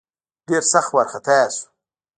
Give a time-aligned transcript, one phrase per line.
[0.47, 1.65] ډېر سخت وارخطا سو.